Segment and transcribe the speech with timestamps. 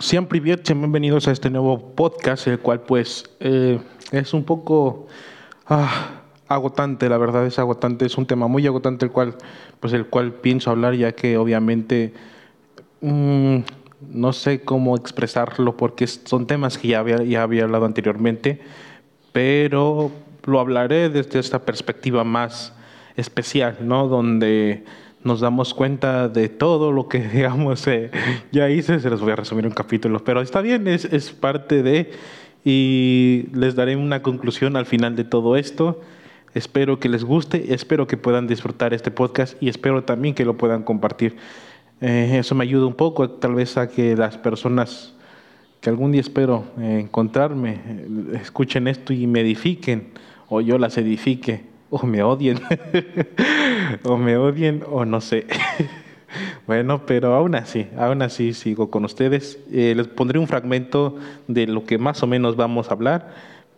[0.00, 3.80] Siempre bienvenidos a este nuevo podcast, el cual pues eh,
[4.12, 5.08] es un poco
[5.66, 9.34] ah, agotante, la verdad es agotante, es un tema muy agotante el cual,
[9.80, 12.14] pues el cual pienso hablar ya que obviamente
[13.00, 13.56] mm,
[14.12, 18.60] no sé cómo expresarlo porque son temas que ya había, ya había hablado anteriormente,
[19.32, 20.12] pero
[20.44, 22.72] lo hablaré desde esta perspectiva más
[23.16, 24.06] especial, ¿no?
[24.06, 24.84] Donde
[25.28, 28.10] nos damos cuenta de todo lo que, digamos, eh,
[28.50, 31.30] ya hice, se los voy a resumir en un capítulo, pero está bien, es, es
[31.30, 32.10] parte de,
[32.64, 36.00] y les daré una conclusión al final de todo esto.
[36.54, 40.56] Espero que les guste, espero que puedan disfrutar este podcast y espero también que lo
[40.56, 41.36] puedan compartir.
[42.00, 45.14] Eh, eso me ayuda un poco, tal vez a que las personas
[45.80, 47.78] que algún día espero eh, encontrarme
[48.40, 50.08] escuchen esto y me edifiquen,
[50.48, 52.58] o yo las edifique o me odien,
[54.04, 55.46] o me odien, o no sé.
[56.66, 59.58] bueno, pero aún así, aún así sigo con ustedes.
[59.72, 61.16] Eh, les pondré un fragmento
[61.46, 63.28] de lo que más o menos vamos a hablar,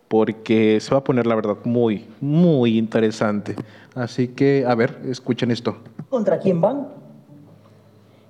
[0.07, 3.55] porque se va a poner, la verdad, muy, muy interesante.
[3.95, 5.77] Así que, a ver, escuchen esto.
[6.09, 6.89] ¿Contra quién van?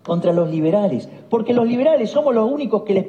[0.03, 3.05] Contra los liberales, porque los liberales somos los únicos que les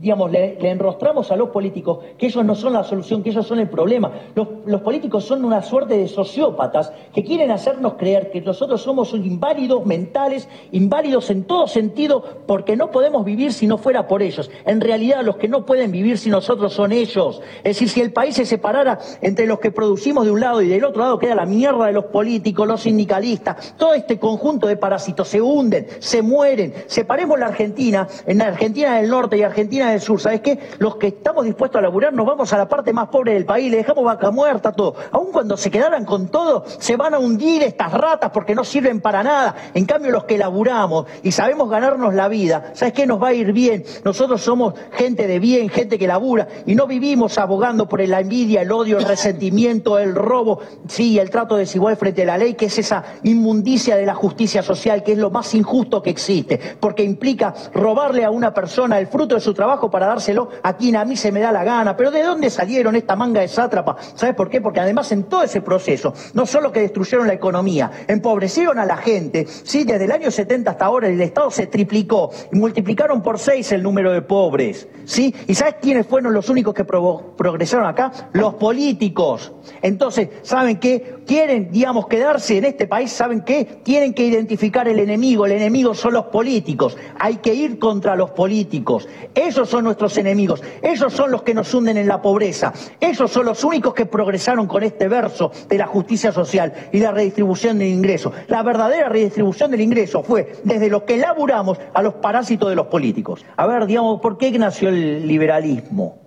[0.00, 3.58] digamos, le, enrostramos a los políticos que ellos no son la solución, que ellos son
[3.58, 4.12] el problema.
[4.34, 9.86] Los, políticos son una suerte de sociópatas que quieren hacernos creer que nosotros somos inválidos
[9.86, 14.50] mentales, inválidos en todo sentido, porque no podemos vivir si no fuera por ellos.
[14.66, 17.40] En realidad, los que no pueden vivir si nosotros son ellos.
[17.58, 20.68] Es decir, si el país se separara entre los que producimos de un lado y
[20.68, 24.76] del otro lado queda la mierda de los políticos, los sindicalistas, todo este conjunto de
[24.76, 26.74] parásitos se hunden, se mueren.
[26.86, 30.58] Separemos la Argentina, en la Argentina del Norte y Argentina del Sur, ¿sabes qué?
[30.78, 33.70] Los que estamos dispuestos a laburar nos vamos a la parte más pobre del país,
[33.70, 34.94] le dejamos vaca muerta, todo.
[35.10, 39.00] Aun cuando se quedaran con todo, se van a hundir estas ratas porque no sirven
[39.00, 39.54] para nada.
[39.74, 43.06] En cambio, los que laburamos y sabemos ganarnos la vida, ¿sabes qué?
[43.06, 43.84] Nos va a ir bien.
[44.04, 48.62] Nosotros somos gente de bien, gente que labura y no vivimos abogando por la envidia,
[48.62, 52.66] el odio, el resentimiento, el robo, sí, el trato desigual frente a la ley, que
[52.66, 57.02] es esa inmundicia de la justicia social, que es lo más injusto que existe, porque
[57.02, 61.04] implica robarle a una persona el fruto de su trabajo para dárselo a quien a
[61.04, 61.96] mí se me da la gana.
[61.96, 63.96] Pero ¿de dónde salieron esta manga de sátrapa?
[64.14, 64.60] ¿Sabes por qué?
[64.60, 68.96] Porque además en todo ese proceso, no solo que destruyeron la economía, empobrecieron a la
[68.96, 69.84] gente, ¿sí?
[69.84, 73.82] Desde el año 70 hasta ahora el Estado se triplicó y multiplicaron por seis el
[73.82, 75.34] número de pobres, ¿sí?
[75.46, 78.12] ¿Y sabes quiénes fueron los únicos que progresaron acá?
[78.32, 79.52] Los políticos.
[79.82, 81.16] Entonces, ¿saben qué?
[81.26, 83.64] Quieren, digamos, quedarse en este país, ¿saben qué?
[83.82, 85.46] Tienen que identificar el enemigo.
[85.46, 86.96] El enemigo son los políticos.
[87.18, 89.08] Hay que ir contra los políticos.
[89.34, 90.62] Ellos son nuestros enemigos.
[90.82, 92.72] Ellos son los que nos hunden en la pobreza.
[93.00, 97.12] Ellos son los únicos que progresaron con este verso de la justicia social y la
[97.12, 98.32] redistribución del ingreso.
[98.48, 102.86] La verdadera redistribución del ingreso fue desde los que laburamos a los parásitos de los
[102.86, 103.44] políticos.
[103.56, 106.18] A ver, digamos, ¿por qué nació el liberalismo?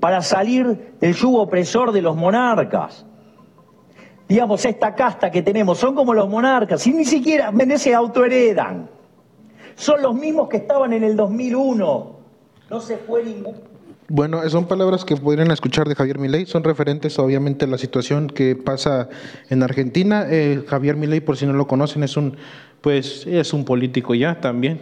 [0.00, 3.06] Para salir del yugo opresor de los monarcas
[4.28, 8.88] digamos, esta casta que tenemos, son como los monarcas, y ni siquiera se autoheredan.
[9.74, 12.21] Son los mismos que estaban en el 2001.
[12.72, 13.54] No se fue ningún...
[14.08, 18.28] Bueno, son palabras que podrían escuchar de Javier Milei, son referentes obviamente a la situación
[18.28, 19.10] que pasa
[19.50, 20.26] en Argentina.
[20.28, 22.36] Eh, Javier Milei, por si no lo conocen, es un,
[22.80, 24.80] pues, es un político ya también,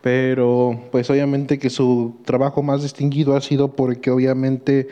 [0.00, 4.88] pero pues obviamente que su trabajo más distinguido ha sido porque obviamente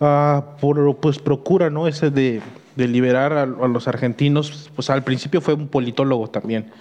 [0.00, 1.86] ah, por, pues procura, ¿no?
[1.86, 2.40] Ese de,
[2.74, 6.72] de liberar a, los argentinos, pues al principio fue un politólogo también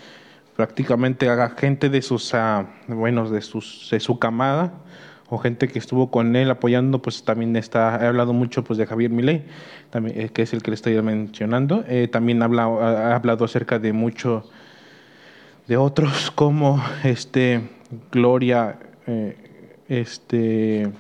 [0.56, 4.74] prácticamente a gente de sus, uh, bueno, de, sus, de su camada
[5.28, 8.86] o gente que estuvo con él apoyando, pues también está, he hablado mucho pues de
[8.86, 9.44] Javier Milei,
[9.90, 13.92] también, eh, que es el que le estoy mencionando, eh, también ha hablado acerca de
[13.92, 14.50] mucho,
[15.68, 17.62] de otros como este,
[18.12, 18.78] Gloria,
[19.08, 19.36] eh,
[19.90, 20.92] este,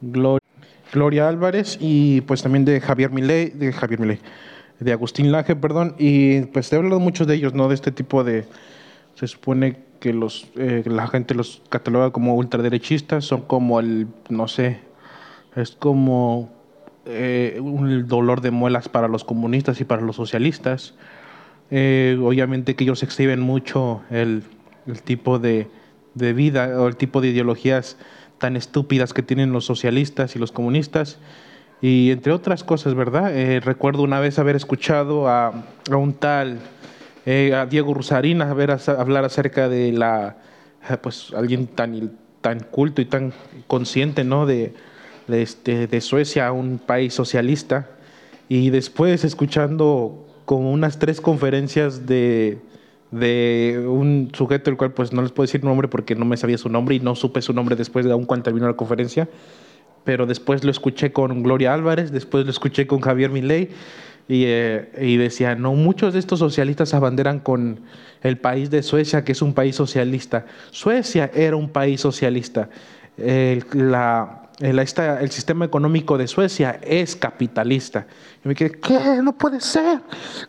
[0.00, 0.46] Gloria,
[0.92, 4.18] Gloria Álvarez y pues también de Javier Milei, de Javier Milei,
[4.80, 7.68] de Agustín Laje, perdón, y pues he hablado mucho de ellos, ¿no?
[7.68, 8.44] De este tipo de,
[9.14, 14.46] se supone que los, eh, la gente los cataloga como ultraderechistas, son como el, no
[14.46, 14.80] sé,
[15.56, 16.50] es como
[17.06, 20.94] eh, un dolor de muelas para los comunistas y para los socialistas.
[21.70, 24.42] Eh, obviamente que ellos exhiben mucho el,
[24.86, 25.68] el tipo de,
[26.14, 27.98] de vida o el tipo de ideologías
[28.38, 31.18] tan estúpidas que tienen los socialistas y los comunistas
[31.80, 33.36] y entre otras cosas, ¿verdad?
[33.36, 36.58] Eh, recuerdo una vez haber escuchado a, a un tal,
[37.24, 40.38] eh, a Diego Rusarina, ver hablar acerca de la,
[40.88, 43.32] eh, pues alguien tan, tan culto y tan
[43.66, 44.46] consciente, ¿no?
[44.46, 44.74] De,
[45.28, 47.88] de, este, de Suecia, un país socialista,
[48.48, 52.58] y después escuchando como unas tres conferencias de,
[53.10, 56.58] de un sujeto el cual pues no les puedo decir nombre porque no me sabía
[56.58, 59.28] su nombre y no supe su nombre después de aún cuando terminó la conferencia,
[60.08, 63.68] pero después lo escuché con Gloria Álvarez, después lo escuché con Javier Milei
[64.26, 67.80] y, eh, y decía, no, muchos de estos socialistas abanderan con
[68.22, 70.46] el país de Suecia, que es un país socialista.
[70.70, 72.70] Suecia era un país socialista.
[73.18, 73.62] el,
[75.30, 78.06] sistema económico de Suecia es capitalista.
[78.42, 79.20] Y me quedé, ¿qué?
[79.22, 80.00] No puede ser.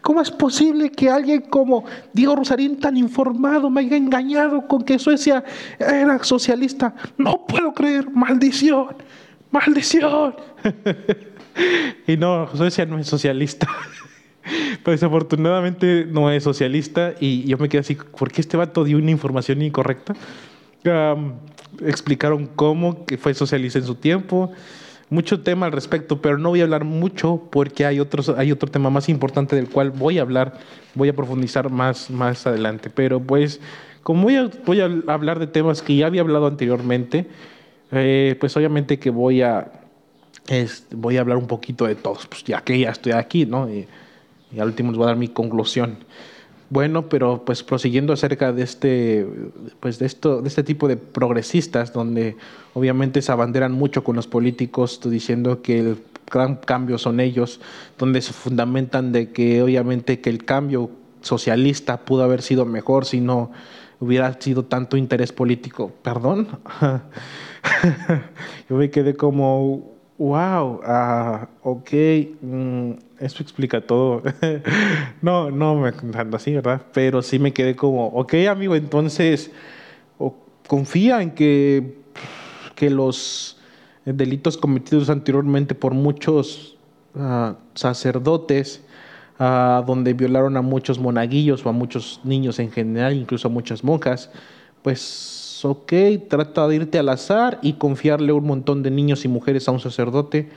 [0.01, 1.83] ¿Cómo es posible que alguien como
[2.13, 5.44] Diego Rosarín, tan informado, me haya engañado con que Suecia
[5.77, 6.95] era socialista?
[7.17, 8.95] No puedo creer, maldición,
[9.51, 10.36] maldición.
[12.07, 13.68] y no, Suecia no es socialista.
[14.84, 18.98] Pero desafortunadamente no es socialista y yo me quedé así, ¿por qué este vato dio
[18.98, 20.16] una información incorrecta?
[21.86, 24.51] explicaron cómo fue socialista en su tiempo,
[25.10, 28.69] mucho tema al respecto, pero no voy a hablar mucho porque hay, otros, hay otro
[28.69, 30.60] tema más importante del cual voy a hablar,
[30.96, 32.90] voy a profundizar más, más adelante.
[32.90, 33.60] Pero pues,
[34.04, 37.28] como voy a, voy a hablar de temas que ya había hablado anteriormente,
[37.91, 39.71] eh, pues obviamente que voy a,
[40.91, 43.69] voy a hablar un poquito de todos, pues ya que ya estoy aquí, ¿no?
[43.69, 43.88] Y,
[44.51, 45.97] y al último les voy a dar mi conclusión.
[46.71, 49.27] Bueno, pero pues prosiguiendo acerca de este,
[49.80, 52.38] pues de esto, de este tipo de progresistas, donde
[52.75, 55.97] obviamente se abanderan mucho con los políticos, diciendo que el
[56.30, 57.59] gran cambio son ellos,
[57.97, 60.91] donde se fundamentan de que obviamente que el cambio
[61.21, 63.51] socialista pudo haber sido mejor si no
[64.00, 65.91] hubiera sido tanto interés político.
[66.03, 66.47] Perdón,
[68.69, 71.91] yo me quedé como, wow, uh, ok.
[72.41, 74.23] Mm, eso explica todo.
[75.21, 76.81] no, no me encanta así, ¿verdad?
[76.94, 79.51] Pero sí me quedé como, ok, amigo, entonces
[80.69, 81.97] confía en que,
[82.75, 83.57] que los
[84.05, 86.77] delitos cometidos anteriormente por muchos
[87.15, 88.83] ah, sacerdotes,
[89.39, 93.83] uh, donde violaron a muchos monaguillos o a muchos niños en general, incluso a muchas
[93.83, 94.29] monjas,
[94.83, 95.94] pues ok,
[96.27, 99.79] trata de irte al azar y confiarle un montón de niños y mujeres a un
[99.79, 100.50] sacerdote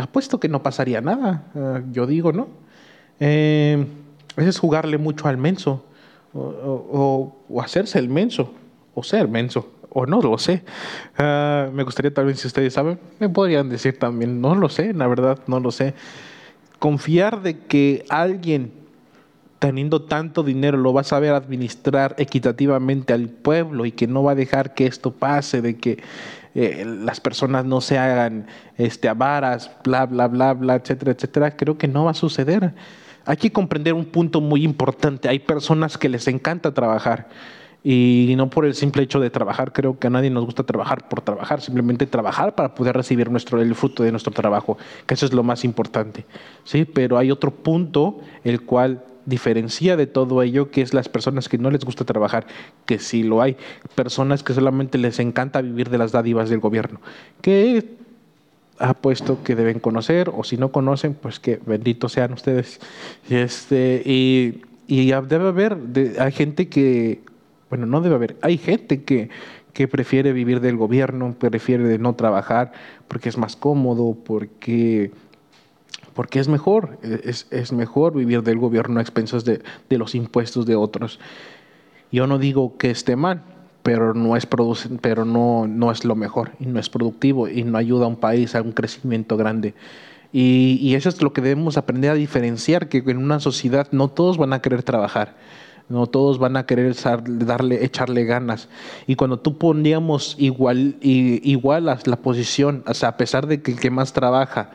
[0.00, 2.48] apuesto que no pasaría nada, eh, yo digo, ¿no?
[3.20, 3.86] Eh,
[4.36, 5.84] es jugarle mucho al menso,
[6.34, 8.52] o, hacerse el menso,
[8.94, 10.62] o ser menso, o no lo sé.
[11.16, 15.08] Ah, me gustaría también, si ustedes saben, me podrían decir también, no lo sé, la
[15.08, 15.94] verdad, no lo sé.
[16.78, 18.72] Confiar de que alguien
[19.58, 24.32] teniendo tanto dinero lo va a saber administrar equitativamente al pueblo y que no va
[24.32, 26.02] a dejar que esto pase, de que
[26.54, 28.46] eh, las personas no se hagan
[28.76, 32.74] este, avaras, bla, bla, bla, bla, etcétera, etcétera, creo que no va a suceder.
[33.24, 35.28] Hay que comprender un punto muy importante.
[35.28, 37.28] Hay personas que les encanta trabajar
[37.84, 39.72] y no por el simple hecho de trabajar.
[39.72, 43.60] Creo que a nadie nos gusta trabajar por trabajar, simplemente trabajar para poder recibir nuestro,
[43.60, 46.24] el fruto de nuestro trabajo, que eso es lo más importante.
[46.64, 46.84] ¿sí?
[46.84, 51.58] Pero hay otro punto el cual diferencia de todo ello, que es las personas que
[51.58, 52.46] no les gusta trabajar,
[52.86, 53.56] que sí lo hay,
[53.94, 57.00] personas que solamente les encanta vivir de las dádivas del gobierno,
[57.42, 57.98] que
[58.78, 62.80] ha puesto que deben conocer, o si no conocen, pues que benditos sean ustedes.
[63.28, 65.76] Este, y, y debe haber,
[66.18, 67.20] hay gente que,
[67.70, 69.30] bueno, no debe haber, hay gente que,
[69.72, 72.72] que prefiere vivir del gobierno, prefiere de no trabajar,
[73.08, 75.10] porque es más cómodo, porque
[76.18, 80.66] porque es mejor, es, es mejor vivir del gobierno a expensas de, de, los impuestos
[80.66, 81.20] de otros.
[82.10, 83.44] Yo no digo que esté mal,
[83.84, 84.44] pero no es,
[85.00, 88.16] pero no, no es lo mejor y no es productivo y no ayuda a un
[88.16, 89.74] país a un crecimiento grande.
[90.32, 94.08] Y, y eso es lo que debemos aprender a diferenciar, que en una sociedad no
[94.08, 95.36] todos van a querer trabajar.
[95.88, 96.96] No todos van a querer
[97.26, 98.68] darle, echarle ganas.
[99.06, 103.78] Y cuando tú poníamos igual, igual la posición, o sea, a pesar de que el
[103.78, 104.72] que más trabaja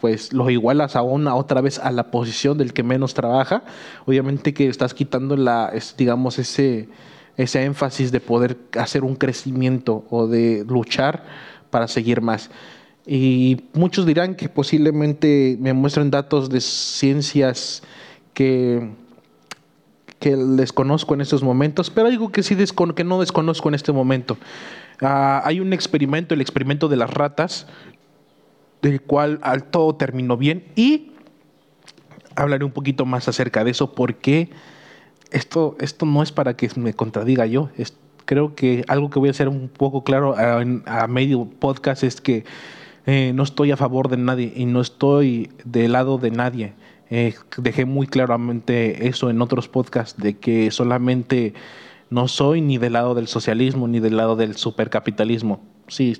[0.00, 3.62] pues los igualas a una otra vez a la posición del que menos trabaja,
[4.06, 6.88] obviamente que estás quitando la, digamos, ese,
[7.36, 11.24] ese énfasis de poder hacer un crecimiento o de luchar
[11.70, 12.50] para seguir más.
[13.06, 17.82] Y muchos dirán que posiblemente me muestren datos de ciencias
[18.34, 18.90] que,
[20.18, 22.54] que desconozco en estos momentos, pero algo que sí
[22.94, 24.36] que no desconozco en este momento.
[25.00, 27.66] Ah, hay un experimento, el experimento de las ratas,
[28.82, 31.12] del cual al todo terminó bien y
[32.36, 34.50] hablaré un poquito más acerca de eso porque
[35.30, 37.70] esto, esto no es para que me contradiga yo.
[38.24, 42.44] creo que algo que voy a hacer un poco claro a, medio podcast es que
[43.06, 46.74] eh, no estoy a favor de nadie y no estoy del lado de nadie.
[47.10, 51.54] Eh, dejé muy claramente eso en otros podcasts de que solamente
[52.08, 55.60] no soy ni del lado del socialismo ni del lado del supercapitalismo.
[55.88, 56.16] Sí,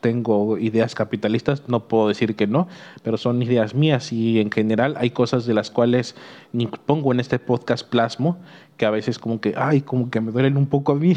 [0.00, 2.68] tengo ideas capitalistas, no puedo decir que no,
[3.02, 4.12] pero son ideas mías.
[4.12, 6.16] Y en general hay cosas de las cuales
[6.52, 8.38] ni pongo en este podcast plasmo,
[8.76, 11.14] que a veces como que, ay, como que me duelen un poco a mí,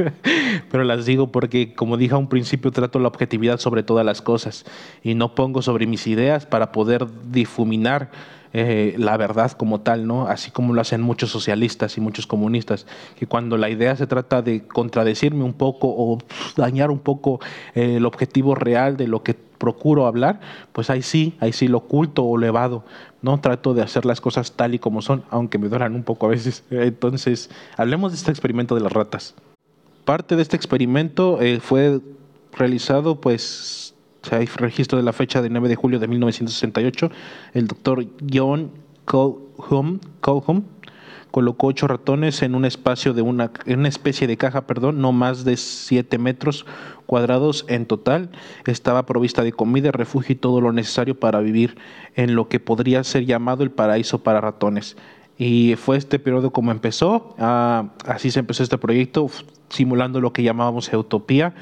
[0.70, 4.20] pero las digo porque, como dije a un principio, trato la objetividad sobre todas las
[4.20, 4.64] cosas
[5.02, 8.10] y no pongo sobre mis ideas para poder difuminar
[8.52, 10.26] eh, la verdad como tal, ¿no?
[10.26, 12.86] Así como lo hacen muchos socialistas y muchos comunistas,
[13.18, 16.18] que cuando la idea se trata de contradecirme un poco o
[16.56, 17.40] dañar un poco
[17.74, 20.40] eh, el objetivo real de lo que procuro hablar,
[20.72, 22.84] pues ahí sí, ahí sí lo oculto o elevado,
[23.22, 23.40] ¿no?
[23.40, 26.30] Trato de hacer las cosas tal y como son, aunque me duran un poco a
[26.30, 26.64] veces.
[26.70, 29.34] Entonces, hablemos de este experimento de las ratas.
[30.04, 32.00] Parte de este experimento eh, fue
[32.52, 33.87] realizado, pues,
[34.32, 37.10] hay registro de la fecha de 9 de julio de 1968,
[37.54, 38.70] el doctor John
[39.04, 40.00] Colham,
[41.30, 45.44] colocó ocho ratones en un espacio de una, una especie de caja, perdón, no más
[45.44, 46.66] de 7 metros
[47.06, 48.30] cuadrados en total.
[48.66, 51.76] Estaba provista de comida, refugio y todo lo necesario para vivir
[52.14, 54.96] en lo que podría ser llamado el paraíso para ratones.
[55.38, 59.30] Y fue este periodo como empezó, ah, así se empezó este proyecto,
[59.68, 61.54] simulando lo que llamábamos utopía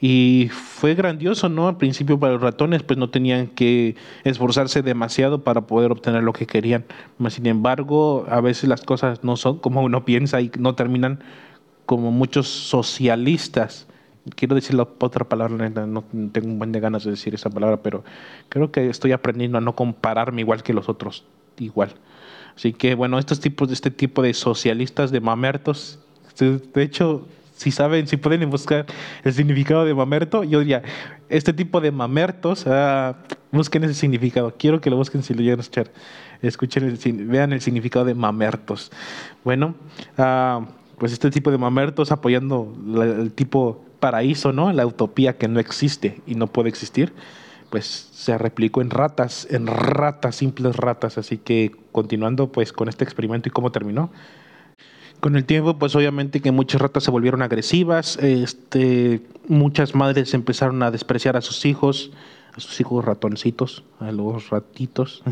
[0.00, 1.68] y fue grandioso, ¿no?
[1.68, 6.32] Al principio para los ratones, pues no tenían que esforzarse demasiado para poder obtener lo
[6.32, 6.86] que querían.
[7.28, 11.22] Sin embargo, a veces las cosas no son como uno piensa y no terminan
[11.84, 13.86] como muchos socialistas.
[14.36, 17.82] Quiero decir la otra palabra, no tengo un buen de ganas de decir esa palabra,
[17.82, 18.02] pero
[18.48, 21.24] creo que estoy aprendiendo a no compararme igual que los otros,
[21.58, 21.92] igual.
[22.56, 25.98] Así que bueno, estos tipos este tipo de socialistas, de mamertos,
[26.38, 27.26] de hecho,
[27.60, 28.86] si saben, si pueden buscar
[29.22, 30.82] el significado de mamerto, yo diría,
[31.28, 33.16] este tipo de mamertos, ah,
[33.52, 34.54] busquen ese significado.
[34.58, 35.90] Quiero que lo busquen si lo llegan a escuchar.
[36.40, 38.90] Escuchen, el, vean el significado de mamertos.
[39.44, 39.74] Bueno,
[40.16, 44.72] ah, pues este tipo de mamertos apoyando el tipo paraíso, ¿no?
[44.72, 47.12] La utopía que no existe y no puede existir,
[47.68, 51.18] pues se replicó en ratas, en ratas, simples ratas.
[51.18, 54.10] Así que continuando pues con este experimento y cómo terminó
[55.20, 60.82] con el tiempo, pues obviamente que muchas ratas se volvieron agresivas, este, muchas madres empezaron
[60.82, 62.10] a despreciar a sus hijos,
[62.54, 65.22] a sus hijos ratoncitos, a los ratitos,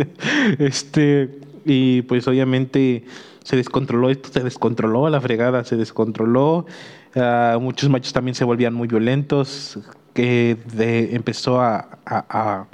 [0.58, 3.04] este, y pues obviamente
[3.42, 6.66] se descontroló esto, se descontroló la fregada, se descontroló,
[7.14, 9.78] uh, muchos machos también se volvían muy violentos,
[10.14, 10.56] que
[11.12, 12.66] empezó a, a,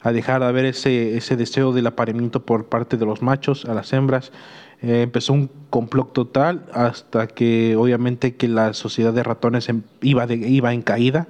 [0.00, 3.74] a dejar de haber ese, ese deseo del apareamiento por parte de los machos a
[3.74, 4.32] las hembras,
[4.80, 10.32] eh, empezó un complot total hasta que obviamente que la sociedad de ratones em, iba,
[10.32, 11.28] iba en caída.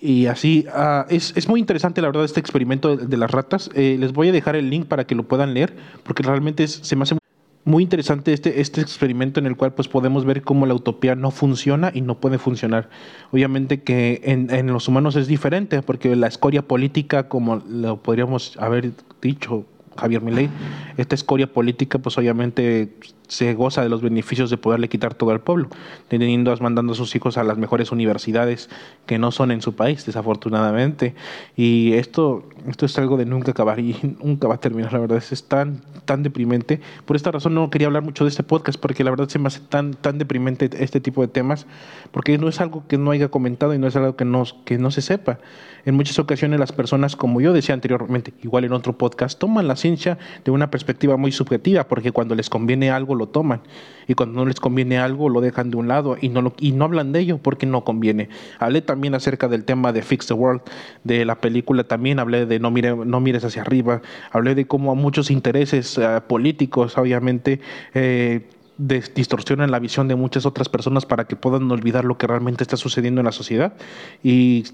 [0.00, 3.70] Y así, uh, es, es, muy interesante la verdad este experimento de, las ratas.
[3.74, 6.96] Eh, les voy a dejar el link para que lo puedan leer, porque realmente se
[6.96, 7.18] me hace
[7.64, 11.30] muy interesante este, este experimento en el cual pues podemos ver cómo la utopía no
[11.30, 12.88] funciona y no puede funcionar.
[13.30, 18.56] Obviamente que en, en los humanos es diferente, porque la escoria política, como lo podríamos
[18.56, 19.66] haber dicho
[20.00, 20.48] Javier Milei,
[20.96, 22.94] esta escoria política, pues obviamente
[23.30, 25.68] se goza de los beneficios de poderle quitar todo al pueblo,
[26.08, 28.68] teniendo, mandando a sus hijos a las mejores universidades
[29.06, 31.14] que no son en su país, desafortunadamente.
[31.56, 35.22] Y esto, esto es algo de nunca acabar y nunca va a terminar, la verdad,
[35.30, 36.80] es tan, tan deprimente.
[37.06, 39.46] Por esta razón no quería hablar mucho de este podcast, porque la verdad se me
[39.46, 41.66] hace tan, tan deprimente este tipo de temas,
[42.10, 44.76] porque no es algo que no haya comentado y no es algo que no, que
[44.76, 45.38] no se sepa.
[45.84, 49.76] En muchas ocasiones las personas, como yo decía anteriormente, igual en otro podcast, toman la
[49.76, 53.60] ciencia de una perspectiva muy subjetiva, porque cuando les conviene algo, lo toman.
[54.08, 56.72] Y cuando no les conviene algo, lo dejan de un lado y no, lo, y
[56.72, 58.28] no hablan de ello porque no conviene.
[58.58, 60.62] Hablé también acerca del tema de Fix the World,
[61.04, 64.96] de la película también, hablé de No, mire, no mires hacia arriba, hablé de cómo
[64.96, 67.60] muchos intereses eh, políticos, obviamente,
[67.94, 68.48] eh,
[68.78, 72.76] distorsionan la visión de muchas otras personas para que puedan olvidar lo que realmente está
[72.76, 73.74] sucediendo en la sociedad
[74.22, 74.64] y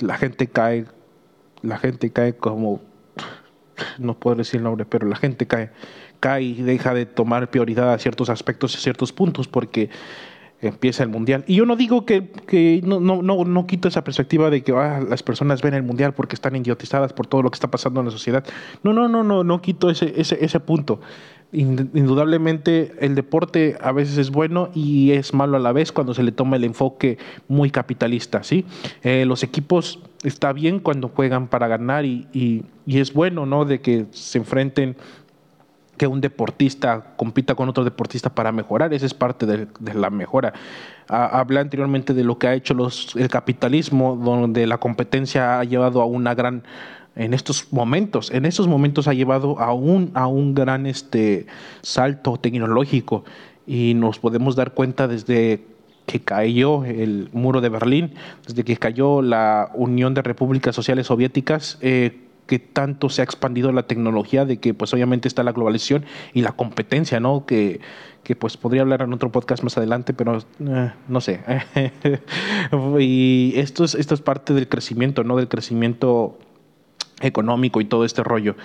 [0.00, 0.86] la gente cae,
[1.62, 2.80] la gente cae como,
[3.98, 5.70] no puedo decir el nombre, pero la gente cae
[6.20, 9.90] cae y deja de tomar prioridad a ciertos aspectos y ciertos puntos porque
[10.62, 11.44] empieza el mundial.
[11.46, 14.72] Y yo no digo que, que no, no, no, no, quito esa perspectiva de que
[14.72, 18.00] ah, las personas ven el mundial porque están idiotizadas por todo lo que está pasando
[18.00, 18.44] en la sociedad.
[18.82, 21.00] No, no, no, no, no quito ese, ese, ese punto.
[21.52, 26.22] Indudablemente el deporte a veces es bueno y es malo a la vez cuando se
[26.22, 28.44] le toma el enfoque muy capitalista.
[28.44, 28.64] ¿sí?
[29.02, 33.64] Eh, los equipos está bien cuando juegan para ganar y, y, y es bueno ¿no?
[33.64, 34.94] de que se enfrenten
[36.00, 40.54] que un deportista compita con otro deportista para mejorar, esa es parte de, la mejora.
[41.08, 46.00] Hablé anteriormente de lo que ha hecho los, el capitalismo, donde la competencia ha llevado
[46.00, 46.62] a una gran,
[47.16, 51.44] en estos momentos, en estos momentos ha llevado a un, a un gran este,
[51.82, 53.24] salto tecnológico
[53.66, 55.66] y nos podemos dar cuenta desde
[56.06, 58.14] que cayó el muro de Berlín,
[58.46, 63.70] desde que cayó la Unión de Repúblicas Sociales Soviéticas, eh, que tanto se ha expandido
[63.70, 66.04] la tecnología, de que pues obviamente está la globalización
[66.34, 67.46] y la competencia, ¿no?
[67.46, 67.80] Que,
[68.24, 71.42] que pues podría hablar en otro podcast más adelante, pero eh, no sé.
[72.98, 75.36] y esto es, esto es parte del crecimiento, ¿no?
[75.36, 76.40] Del crecimiento
[77.20, 78.56] económico y todo este rollo.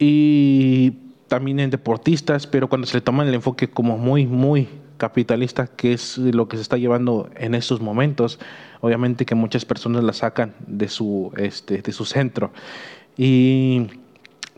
[0.00, 0.90] Y
[1.28, 4.66] también en deportistas, pero cuando se le toma el enfoque como muy, muy
[5.02, 8.38] capitalista, que es lo que se está llevando en estos momentos,
[8.80, 12.52] obviamente que muchas personas la sacan de su, este, de su centro.
[13.16, 13.88] Y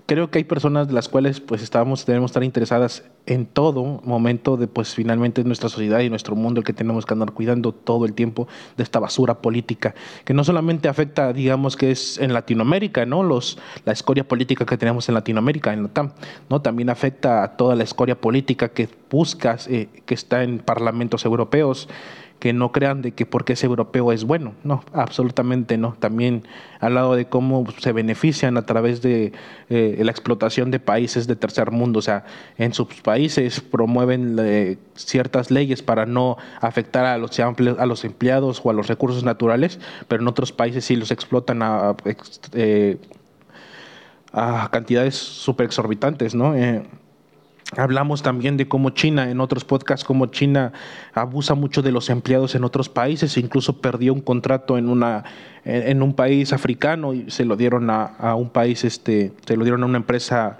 [0.06, 4.66] creo que hay personas las cuales pues estábamos, debemos estar interesadas en todo momento de
[4.66, 8.12] pues finalmente nuestra sociedad y nuestro mundo el que tenemos que andar cuidando todo el
[8.12, 8.46] tiempo
[8.76, 9.94] de esta basura política
[10.24, 14.76] que no solamente afecta digamos que es en Latinoamérica no los la escoria política que
[14.76, 16.10] tenemos en Latinoamérica en la TAM
[16.50, 21.24] no también afecta a toda la escoria política que buscas eh, que está en parlamentos
[21.24, 21.88] europeos
[22.44, 24.52] que no crean de que porque es europeo es bueno.
[24.64, 25.96] No, absolutamente no.
[25.98, 26.46] También
[26.78, 29.32] al lado de cómo se benefician a través de
[29.70, 32.00] eh, la explotación de países de tercer mundo.
[32.00, 32.26] O sea,
[32.58, 38.60] en sus países promueven eh, ciertas leyes para no afectar a los, a los empleados
[38.62, 41.96] o a los recursos naturales, pero en otros países sí los explotan a,
[42.52, 42.98] eh,
[44.34, 46.54] a cantidades súper exorbitantes, ¿no?
[47.76, 50.72] Hablamos también de cómo China, en otros podcasts, cómo China
[51.14, 55.24] abusa mucho de los empleados en otros países, incluso perdió un contrato en una
[55.64, 59.82] en un país africano y se lo dieron a, un país, este, se lo dieron
[59.82, 60.58] a una empresa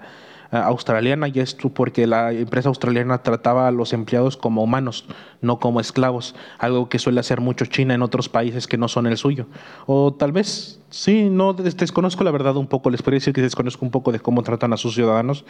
[0.51, 5.05] australiana y esto porque la empresa australiana trataba a los empleados como humanos,
[5.41, 9.07] no como esclavos, algo que suele hacer mucho China en otros países que no son
[9.07, 9.47] el suyo.
[9.85, 13.85] O tal vez, sí, no desconozco la verdad un poco, les podría decir que desconozco
[13.85, 15.45] un poco de cómo tratan a sus ciudadanos,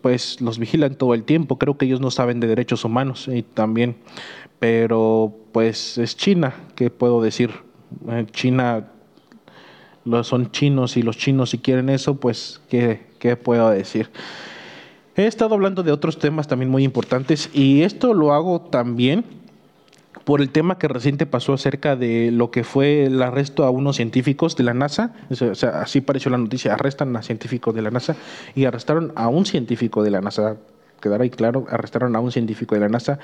[0.00, 1.58] pues los vigilan todo el tiempo.
[1.58, 3.96] Creo que ellos no saben de derechos humanos y también,
[4.58, 7.50] pero pues es China, ¿qué puedo decir?
[8.08, 8.88] Eh, China
[10.22, 14.10] son chinos y los chinos si quieren eso, pues ¿qué, qué puedo decir?
[15.16, 19.24] He estado hablando de otros temas también muy importantes y esto lo hago también
[20.24, 23.96] por el tema que reciente pasó acerca de lo que fue el arresto a unos
[23.96, 25.12] científicos de la NASA.
[25.30, 26.74] O sea, así pareció la noticia.
[26.74, 28.16] Arrestan a científicos de la NASA
[28.54, 30.56] y arrestaron a un científico de la NASA.
[31.00, 33.18] Quedará ahí claro, arrestaron a un científico de la NASA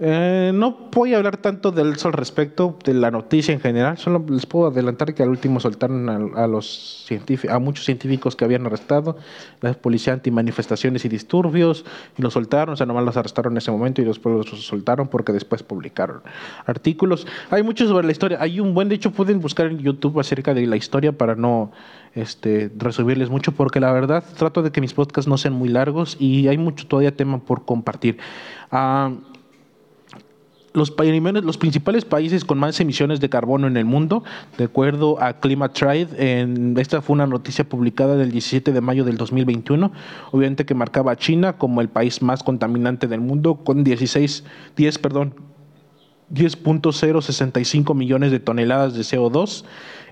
[0.00, 3.98] eh, no voy a hablar tanto del eso al respecto, de la noticia en general,
[3.98, 7.06] solo les puedo adelantar que al último soltaron a, los
[7.48, 9.16] a muchos científicos que habían arrestado,
[9.60, 11.84] la policía anti-manifestaciones y disturbios,
[12.16, 15.08] y los soltaron, o sea, nomás los arrestaron en ese momento y después los soltaron
[15.08, 16.22] porque después publicaron
[16.66, 17.26] artículos.
[17.50, 20.54] Hay mucho sobre la historia, hay un buen, de hecho pueden buscar en YouTube acerca
[20.54, 21.72] de la historia para no
[22.14, 26.16] este, resumirles mucho, porque la verdad trato de que mis podcasts no sean muy largos
[26.20, 28.18] y hay mucho todavía tema por compartir.
[28.70, 29.12] Ah,
[30.78, 30.94] los,
[31.44, 34.24] los principales países con más emisiones de carbono en el mundo,
[34.56, 39.16] de acuerdo a Climate Trade, esta fue una noticia publicada el 17 de mayo del
[39.16, 39.92] 2021,
[40.30, 44.44] obviamente que marcaba a China como el país más contaminante del mundo con 16,
[44.76, 45.34] 10, perdón,
[46.32, 49.64] 10.065 millones de toneladas de CO2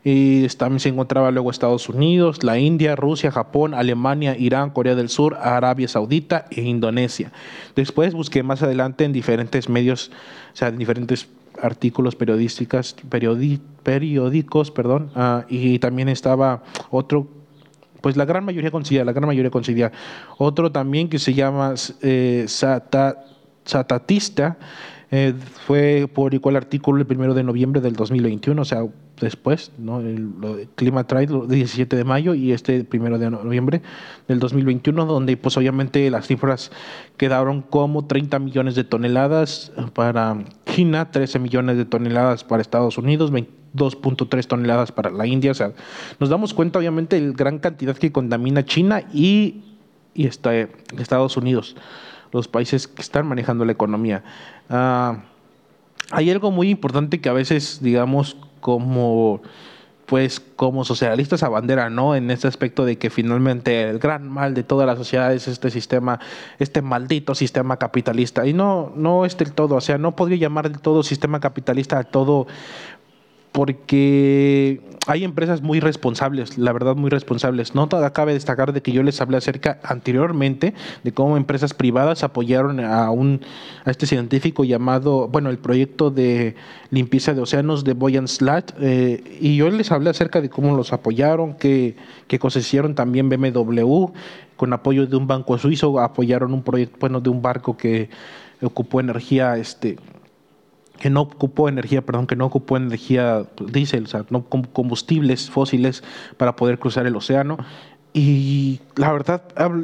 [0.08, 5.08] y también se encontraba luego Estados Unidos, la India, Rusia, Japón, Alemania, Irán, Corea del
[5.08, 7.32] Sur, Arabia Saudita e Indonesia.
[7.74, 10.12] Después busqué más adelante en diferentes medios,
[10.54, 11.26] o sea, en diferentes
[11.60, 12.94] artículos periodísticos,
[13.82, 17.26] periódicos, perdón, ah, y también estaba otro
[18.00, 19.90] pues la gran mayoría coincidía, la gran mayoría coincidía.
[20.38, 22.46] Otro también que se llama eh,
[23.64, 24.56] Satatista,
[25.10, 25.34] eh,
[25.66, 28.84] fue publicó el artículo el primero de noviembre del 2021, o sea,
[29.20, 30.00] después, ¿no?
[30.00, 33.82] El, Clima Trade, el 17 de mayo y este primero de noviembre
[34.26, 36.72] del 2021, donde pues obviamente las cifras
[37.16, 43.30] quedaron como 30 millones de toneladas para China, 13 millones de toneladas para Estados Unidos,
[43.30, 45.72] 2.3 toneladas para la India, o sea,
[46.18, 49.62] nos damos cuenta obviamente de la gran cantidad que contamina China y,
[50.14, 51.76] y este, Estados Unidos
[52.32, 54.22] los países que están manejando la economía.
[54.68, 55.18] Ah,
[56.10, 59.42] hay algo muy importante que a veces, digamos, como
[60.06, 62.14] pues como socialistas a bandera, ¿no?
[62.14, 65.70] En este aspecto de que finalmente el gran mal de toda la sociedad es este
[65.70, 66.20] sistema,
[66.58, 68.46] este maldito sistema capitalista.
[68.46, 71.98] Y no, no es del todo, o sea, no podría llamar del todo sistema capitalista
[71.98, 72.46] a todo
[73.56, 77.74] porque hay empresas muy responsables, la verdad muy responsables.
[77.74, 82.80] No cabe destacar de que yo les hablé acerca anteriormente de cómo empresas privadas apoyaron
[82.80, 83.40] a un
[83.86, 86.54] a este científico llamado, bueno, el proyecto de
[86.90, 90.92] limpieza de océanos de Boyan Slat, eh, y yo les hablé acerca de cómo los
[90.92, 94.08] apoyaron, que, que cosecieron también BMW
[94.56, 98.10] con apoyo de un banco suizo, apoyaron un proyecto, bueno, de un barco que
[98.60, 99.96] ocupó energía este
[100.98, 106.02] que no ocupó energía, perdón, que no ocupó energía diésel, o sea, no combustibles fósiles
[106.36, 107.58] para poder cruzar el océano.
[108.12, 109.42] Y la verdad,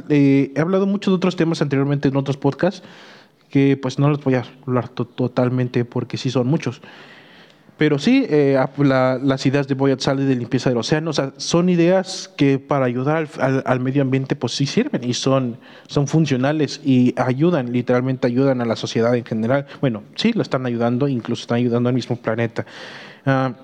[0.08, 2.82] eh, he hablado mucho de otros temas anteriormente en otros podcasts
[3.50, 6.80] que pues no les voy a hablar totalmente porque sí son muchos.
[7.82, 11.68] Pero sí, eh, las ideas de Boyat Sally de limpieza del océano, o sea, son
[11.68, 17.12] ideas que para ayudar al, medio ambiente, pues sí sirven y son, son funcionales y
[17.20, 19.66] ayudan, literalmente ayudan a la sociedad en general.
[19.80, 22.64] Bueno, sí, lo están ayudando, incluso están ayudando al mismo planeta.
[23.26, 23.54] Ah,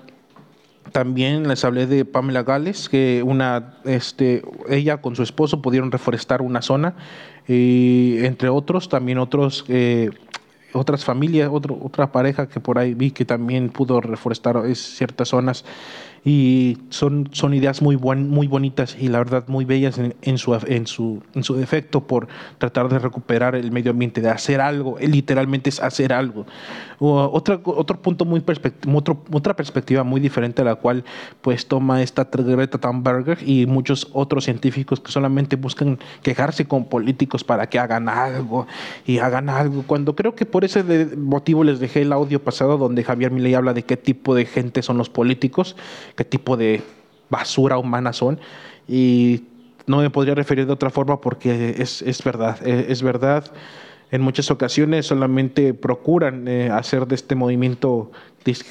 [0.91, 6.41] también les hablé de Pamela Gales, que una, este, ella con su esposo pudieron reforestar
[6.41, 6.93] una zona,
[7.47, 10.09] y entre otros, también otros eh,
[10.73, 15.65] otras familias, otro, otra pareja que por ahí vi que también pudo reforestar ciertas zonas
[16.25, 20.37] y son, son ideas muy, buen, muy bonitas y la verdad muy bellas en, en,
[20.37, 22.27] su, en, su, en su defecto por
[22.57, 26.45] tratar de recuperar el medio ambiente, de hacer algo, literalmente es hacer algo.
[26.99, 28.43] Otra, otro punto muy
[28.93, 31.03] otro, otra perspectiva muy diferente a la cual
[31.41, 37.43] pues toma esta Greta Thunberg y muchos otros científicos que solamente buscan quejarse con políticos
[37.43, 38.67] para que hagan algo
[39.05, 40.83] y hagan algo, cuando creo que por ese
[41.15, 44.81] motivo les dejé el audio pasado donde Javier Milei habla de qué tipo de gente
[44.81, 45.75] son los políticos
[46.15, 46.81] qué tipo de
[47.29, 48.39] basura humana son.
[48.87, 49.43] Y
[49.87, 53.45] no me podría referir de otra forma porque es, es verdad, eh, es verdad.
[54.11, 58.11] En muchas ocasiones solamente procuran eh, hacer de este movimiento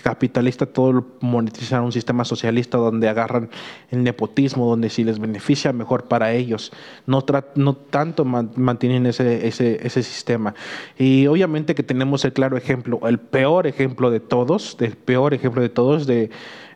[0.02, 3.50] capitalista todo monetizar un sistema socialista donde agarran
[3.90, 6.72] el nepotismo, donde si les beneficia mejor para ellos.
[7.06, 7.24] No,
[7.54, 10.54] no tanto mantienen ese, ese, ese, sistema.
[10.98, 15.62] Y obviamente que tenemos el claro ejemplo, el peor ejemplo de todos, el peor ejemplo
[15.62, 16.30] de todos de...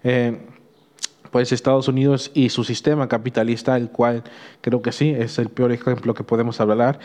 [0.05, 0.39] Eh,
[1.31, 4.23] pues Estados Unidos y su sistema capitalista, el cual
[4.61, 7.01] creo que sí es el peor ejemplo que podemos hablar,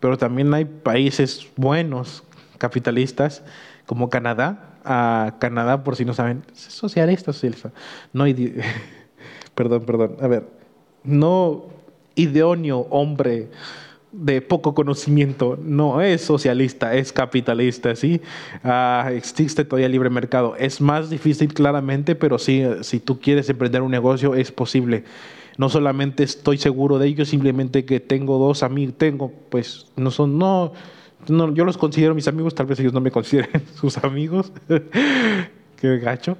[0.00, 2.24] pero también hay países buenos
[2.58, 3.42] capitalistas
[3.86, 7.72] como Canadá, a Canadá por si no saben, es socialista, socialista,
[8.12, 8.24] no
[9.54, 10.48] perdón, perdón, a ver,
[11.04, 11.66] no
[12.14, 13.50] idóneo hombre
[14.12, 18.20] de poco conocimiento no es socialista, es capitalista, ¿sí?
[18.64, 20.56] Ah, existe todavía el libre mercado.
[20.56, 25.04] Es más difícil claramente, pero sí, si tú quieres emprender un negocio es posible.
[25.60, 30.38] No solamente estoy seguro de ello, simplemente que tengo dos amigos, tengo, pues, no son,
[30.38, 30.72] no,
[31.28, 34.52] no, yo los considero mis amigos, tal vez ellos no me consideren sus amigos.
[35.76, 36.38] Qué gacho.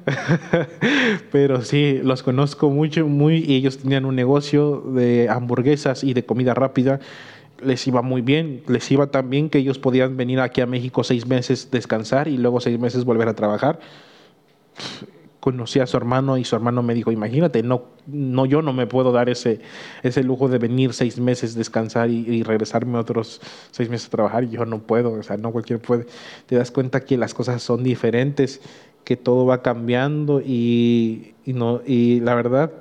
[1.33, 6.24] Pero sí, los conozco mucho, muy, y ellos tenían un negocio de hamburguesas y de
[6.24, 6.98] comida rápida
[7.62, 11.04] les iba muy bien, les iba tan bien que ellos podían venir aquí a México
[11.04, 13.80] seis meses descansar y luego seis meses volver a trabajar.
[15.40, 18.87] Conocí a su hermano y su hermano me dijo, imagínate, no, no yo no me
[18.87, 19.61] puedo dar ese,
[20.03, 24.66] ese lujo de venir seis meses descansar y, regresarme otros seis meses a trabajar, yo
[24.66, 26.07] no puedo, o sea, no cualquiera puede.
[26.46, 28.61] Te das cuenta que las cosas son diferentes,
[29.05, 32.72] que todo va cambiando y, y no, y la verdad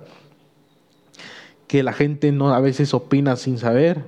[1.68, 4.04] que la gente no a veces opina sin saber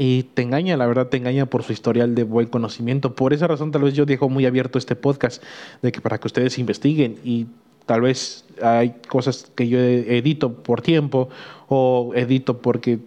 [0.00, 3.16] y te engaña, la verdad te engaña por su historial de buen conocimiento.
[3.16, 5.42] Por esa razón tal vez yo dejo muy abierto este podcast
[5.82, 7.48] de que para que ustedes investiguen y
[7.88, 11.30] tal vez hay cosas que yo edito por tiempo
[11.68, 12.98] o edito porque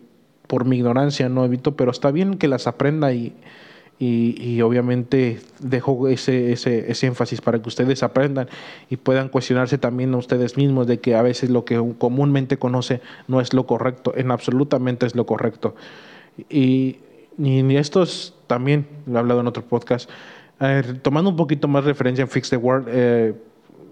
[0.48, 3.36] por mi ignorancia no evito, pero está bien que las aprenda y,
[4.00, 8.50] y, obviamente dejo ese, ese, ese, énfasis para que ustedes aprendan
[8.90, 13.02] y puedan cuestionarse también a ustedes mismos de que a veces lo que comúnmente conoce
[13.28, 15.76] no es lo correcto, en absolutamente es lo correcto.
[16.50, 16.98] Y,
[17.38, 20.10] y estos también, lo he hablado en otro podcast,
[21.04, 23.36] tomando un poquito más referencia en Fix the World, eh,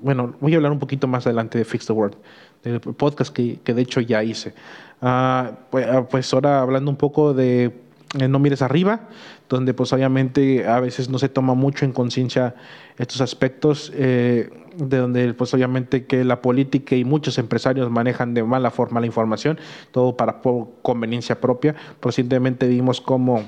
[0.02, 2.16] bueno, voy a hablar un poquito más adelante de Fix the World,
[2.64, 4.54] del podcast que, que de hecho ya hice.
[5.02, 7.74] Ah, pues, ah, pues, ahora hablando un poco de
[8.20, 9.02] eh, No mires arriba,
[9.50, 12.56] donde pues obviamente a veces no se toma mucho en conciencia
[12.98, 18.44] estos aspectos, eh, de donde pues obviamente que la política y muchos empresarios manejan de
[18.44, 19.60] mala forma la información,
[19.92, 20.42] todo para
[20.82, 21.76] conveniencia propia.
[22.02, 23.44] Recientemente vimos cómo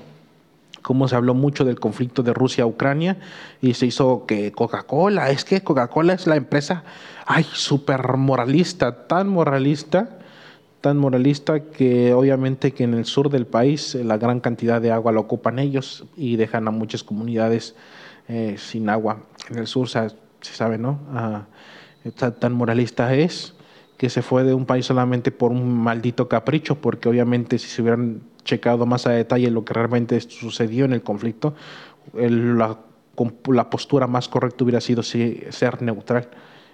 [0.82, 3.18] cómo se habló mucho del conflicto de Rusia-Ucrania
[3.62, 6.84] y se hizo que Coca-Cola, es que Coca-Cola es la empresa,
[7.26, 10.20] ay, súper moralista, tan moralista,
[10.82, 14.92] tan moralista que obviamente que en el sur del país eh, la gran cantidad de
[14.92, 17.76] agua la ocupan ellos y dejan a muchas comunidades
[18.28, 19.24] eh, sin agua.
[19.50, 20.10] En el sur se,
[20.42, 21.00] sabe, ¿no?
[21.14, 21.46] Ah,
[22.40, 23.54] tan moralista es
[23.98, 27.84] que se fue de un país solamente por un maldito capricho, porque obviamente si se
[27.84, 31.54] hubieran checado más a detalle lo que realmente sucedió en el conflicto,
[32.14, 32.78] la,
[33.48, 36.30] la, postura más correcta hubiera sido ser neutral.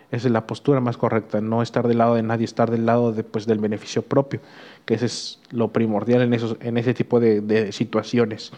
[0.09, 3.11] Esa es la postura más correcta, no estar del lado de nadie, estar del lado
[3.11, 4.39] de, pues, del beneficio propio,
[4.85, 8.53] que ese es lo primordial en, esos, en ese tipo de, de situaciones.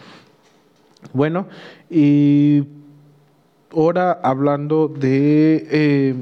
[1.12, 1.48] Bueno,
[1.88, 2.64] y
[3.72, 6.14] ahora hablando de eh,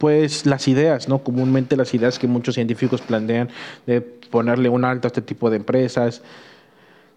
[0.00, 1.18] pues las ideas, ¿no?
[1.18, 3.50] Comúnmente las ideas que muchos científicos plantean
[3.86, 6.22] de ponerle un alto a este tipo de empresas.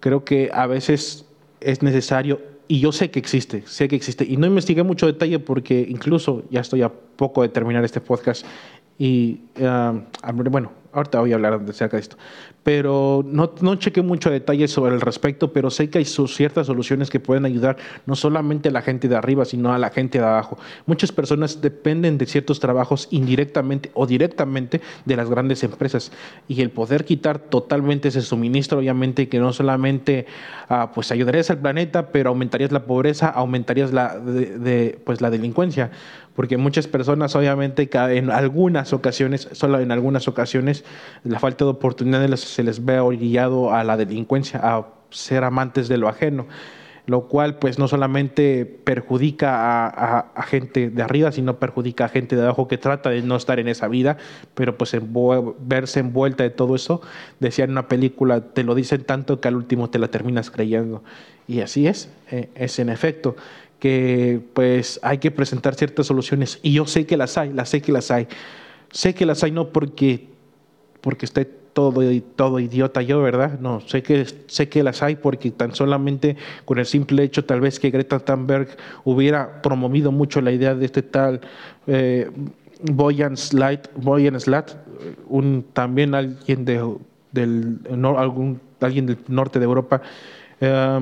[0.01, 1.25] Creo que a veces
[1.61, 5.39] es necesario, y yo sé que existe, sé que existe, y no investigué mucho detalle
[5.39, 8.45] porque incluso ya estoy a poco de terminar este podcast
[8.99, 9.93] y, ah,
[10.51, 12.17] bueno, ahorita voy a hablar acerca de esto,
[12.63, 17.09] pero no, no chequé mucho detalles sobre el respecto, pero sé que hay ciertas soluciones
[17.09, 20.25] que pueden ayudar no solamente a la gente de arriba, sino a la gente de
[20.25, 20.57] abajo.
[20.85, 26.11] Muchas personas dependen de ciertos trabajos indirectamente o directamente de las grandes empresas
[26.47, 30.25] y el poder quitar totalmente ese suministro, obviamente que no solamente
[30.69, 35.91] ah, pues ayudarías al planeta, pero aumentarías la pobreza, aumentarías la, de, pues, la delincuencia
[36.35, 40.82] porque muchas personas obviamente en algunas ocasiones, solo en algunas ocasiones,
[41.23, 45.97] la falta de oportunidades se les ve orillado a la delincuencia, a ser amantes de
[45.97, 46.47] lo ajeno,
[47.05, 52.43] lo cual pues no solamente perjudica a, gente de arriba, sino perjudica a gente de
[52.43, 54.17] abajo que trata de no estar en esa vida,
[54.53, 54.95] pero pues
[55.59, 57.01] verse envuelta de todo eso,
[57.39, 61.03] decía en una película, te lo dicen tanto que al último te la terminas creyendo.
[61.45, 63.35] Y así es, eh, es en efecto
[63.79, 67.81] que pues hay que presentar ciertas soluciones y yo sé que las hay, las sé
[67.81, 68.29] que las hay.
[68.91, 70.29] Sé que las hay no porque
[71.03, 72.01] porque esté todo,
[72.37, 73.59] todo idiota yo, ¿verdad?
[73.59, 77.59] No, sé que, sé que las hay porque tan solamente con el simple hecho tal
[77.59, 78.69] vez que Greta Thunberg
[79.03, 81.41] hubiera promovido mucho la idea de este tal
[81.87, 82.31] eh,
[82.81, 83.89] Boyan Slat,
[85.27, 86.95] un, también alguien, de,
[87.33, 90.01] del, no, algún, alguien del norte de Europa,
[90.61, 90.99] eh,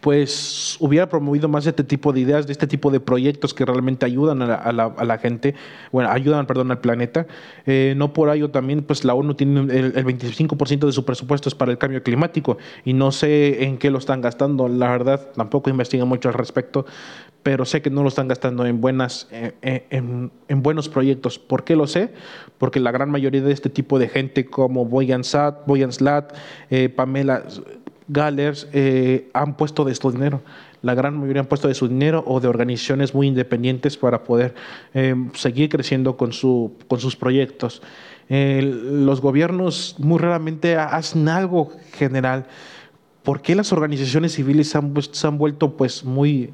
[0.00, 4.06] pues hubiera promovido más este tipo de ideas, de este tipo de proyectos que realmente
[4.06, 5.54] ayudan a la, gente,
[5.92, 7.26] bueno, ayudan, perdón, al planeta.
[7.66, 11.54] Eh, no por ello también, pues la ONU tiene el, 25% de su presupuesto es
[11.54, 15.70] para el cambio climático y no sé en qué lo están gastando, la verdad, tampoco
[15.70, 16.86] investigo mucho al respecto,
[17.42, 21.38] pero sé que no lo están gastando en, buenas, eh, eh, en, buenos proyectos.
[21.38, 22.10] ¿Por qué lo sé?
[22.58, 26.34] Porque la gran mayoría de este tipo de gente como Boyan, Sat, Boyan Slat,
[26.94, 27.44] Pamela
[28.12, 30.42] Gallers eh, han puesto de su dinero.
[30.82, 34.54] La gran mayoría han puesto de su dinero o de organizaciones muy independientes para poder
[34.94, 37.82] eh, seguir creciendo con, su, con sus proyectos.
[38.28, 42.46] los gobiernos muy raramente hacen algo general.
[43.22, 46.52] ¿Por qué las organizaciones civiles se han vuelto pues muy,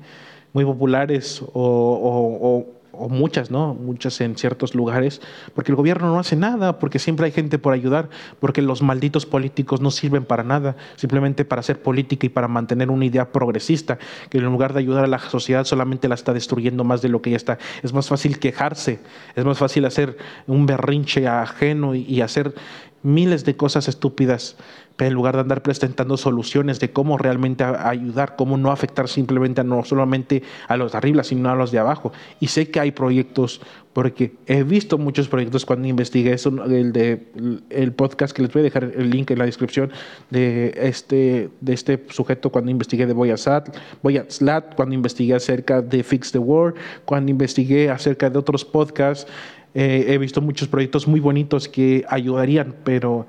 [0.52, 2.75] muy populares o, o
[3.08, 3.74] muchas, ¿no?
[3.74, 5.20] Muchas en ciertos lugares,
[5.54, 8.08] porque el gobierno no hace nada, porque siempre hay gente por ayudar,
[8.40, 12.90] porque los malditos políticos no sirven para nada, simplemente para hacer política y para mantener
[12.90, 13.98] una idea progresista,
[14.30, 17.22] que en lugar de ayudar a la sociedad solamente la está destruyendo más de lo
[17.22, 17.58] que ya está.
[17.82, 19.00] Es más fácil quejarse,
[19.34, 22.54] es más fácil hacer un berrinche ajeno y hacer
[23.02, 24.56] miles de cosas estúpidas
[24.98, 29.84] en lugar de andar presentando soluciones de cómo realmente ayudar, cómo no afectar simplemente no
[29.84, 32.12] solamente a los de arriba, sino a los de abajo.
[32.40, 33.60] Y sé que hay proyectos,
[33.92, 37.26] porque he visto muchos proyectos cuando investigué eso, el de
[37.70, 39.90] el podcast que les voy a dejar el link en la descripción
[40.30, 46.32] de este, de este sujeto cuando investigué de Boyasat, Boyaslat, cuando investigué acerca de Fix
[46.32, 49.30] the World, cuando investigué acerca de otros podcasts.
[49.74, 53.26] Eh, he visto muchos proyectos muy bonitos que ayudarían, pero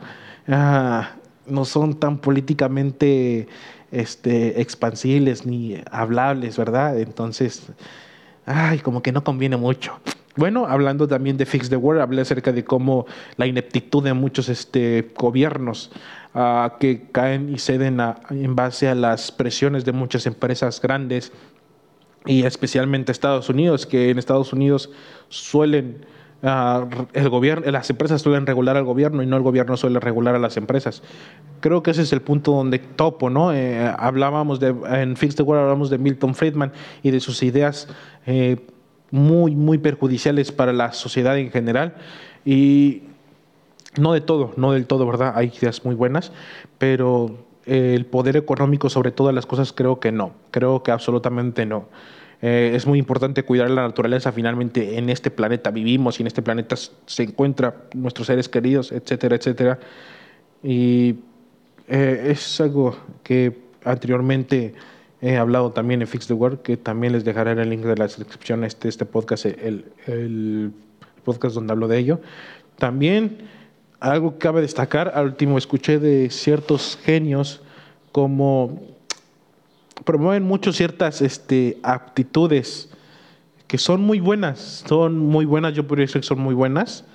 [0.47, 1.11] ah,
[1.49, 3.47] no son tan políticamente
[3.91, 6.99] este, expansibles ni hablables, ¿verdad?
[6.99, 7.63] Entonces,
[8.45, 9.99] ay, como que no conviene mucho.
[10.35, 13.07] Bueno, hablando también de Fix the World, hablé acerca de cómo
[13.37, 15.91] la ineptitud de muchos este, gobiernos
[16.35, 21.31] uh, que caen y ceden en base a las presiones de muchas empresas grandes
[22.27, 24.91] y especialmente Estados Unidos, que en Estados Unidos
[25.29, 26.05] suelen
[26.43, 30.35] Ah, el gobierno, las empresas suelen regular al gobierno y no el gobierno suele regular
[30.35, 31.01] a las empresas.
[31.61, 33.53] Creo que ese es el punto donde topo, ¿no?
[33.53, 36.71] Eh, hablábamos de, en Fix the World hablamos de Milton Friedman
[37.01, 37.87] y de sus ideas
[38.27, 38.57] eh,
[39.09, 41.95] muy, muy perjudiciales para la sociedad en general.
[42.45, 43.03] Y
[43.97, 45.33] no de todo, no del todo, ¿verdad?
[45.35, 46.31] Hay ideas muy buenas,
[46.77, 51.87] pero el poder económico sobre todas las cosas creo que no, creo que absolutamente no.
[52.41, 54.31] Eh, es muy importante cuidar la naturaleza.
[54.31, 59.35] Finalmente, en este planeta vivimos y en este planeta se encuentran nuestros seres queridos, etcétera,
[59.35, 59.79] etcétera.
[60.63, 61.15] Y
[61.87, 64.73] eh, es algo que anteriormente
[65.21, 68.05] he hablado también en Fix the World, que también les dejaré el link de la
[68.05, 70.71] descripción a este, este podcast, el, el
[71.23, 72.21] podcast donde hablo de ello.
[72.77, 73.37] También
[73.99, 77.61] algo que cabe destacar, al último escuché de ciertos genios
[78.11, 78.96] como
[80.03, 82.89] promueven mucho ciertas este, aptitudes
[83.67, 87.05] que son muy buenas, son muy buenas, yo podría decir que son muy buenas,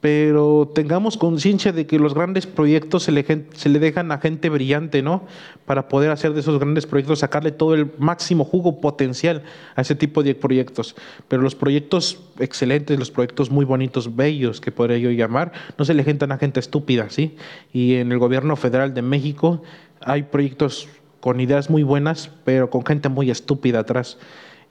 [0.00, 4.48] pero tengamos conciencia de que los grandes proyectos se le, se le dejan a gente
[4.48, 5.26] brillante, ¿no?
[5.64, 9.44] Para poder hacer de esos grandes proyectos, sacarle todo el máximo jugo potencial
[9.76, 10.96] a ese tipo de proyectos.
[11.28, 15.94] Pero los proyectos excelentes, los proyectos muy bonitos, bellos, que podría yo llamar, no se
[15.94, 17.36] le a gente estúpida, ¿sí?
[17.72, 19.62] Y en el gobierno federal de México
[20.00, 20.88] hay proyectos
[21.22, 24.18] con ideas muy buenas, pero con gente muy estúpida atrás.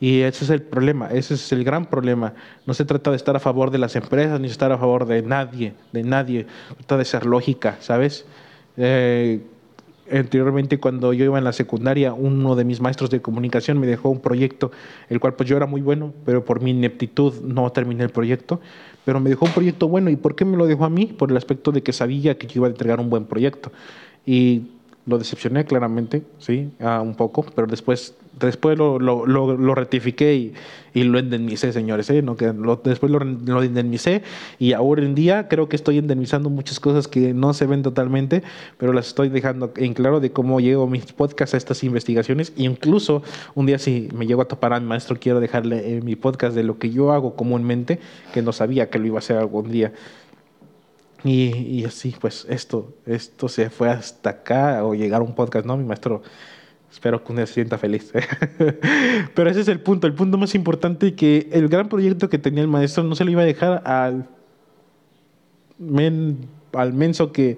[0.02, 2.34] Y ese es el problema, ese es el gran problema.
[2.66, 5.22] No se trata de estar a favor de las empresas ni estar a favor de
[5.22, 6.46] nadie, de nadie.
[6.68, 8.26] Se trata de ser lógica, ¿sabes?
[8.76, 9.40] Eh,
[10.12, 14.10] anteriormente cuando yo iba en la secundaria, uno de mis maestros de comunicación me dejó
[14.10, 14.74] un proyecto,
[15.08, 18.60] el cual pues yo era muy bueno, pero por mi ineptitud no terminé el proyecto,
[19.06, 20.10] pero me dejó un proyecto bueno.
[20.10, 21.06] ¿Y por qué me lo dejó a mí?
[21.06, 23.72] Por el aspecto de que sabía que yo iba a entregar un buen proyecto.
[24.26, 24.64] Y
[25.06, 30.54] lo decepcioné claramente, sí, ah, un poco, pero después, después lo, lo, lo, rectifiqué y,
[30.94, 32.22] y, lo indemnicé, señores, ¿eh?
[32.22, 32.52] no, que
[32.84, 34.22] después lo, lo indemnicé
[34.60, 38.44] y ahora en día creo que estoy indemnizando muchas cosas que no se ven totalmente,
[38.78, 42.54] pero las estoy dejando en claro de cómo llego mis podcasts a estas investigaciones.
[42.56, 43.24] E incluso
[43.56, 46.64] un día si me llego a topar a mi maestro, quiero dejarle mi podcast de
[46.64, 48.00] lo que yo hago comúnmente,
[48.34, 49.94] que no sabía que lo iba a hacer algún día.
[51.24, 55.78] Y, así, pues esto, esto se fue hasta acá o llegar a un podcast, ¿no?
[55.78, 56.24] Mi maestro,
[56.92, 58.12] espero que un día se sienta feliz.
[59.36, 62.62] Pero ese es el punto, el punto más importante que el gran proyecto que tenía
[62.62, 64.28] el maestro no se lo iba a dejar al,
[65.78, 67.58] men, al menso que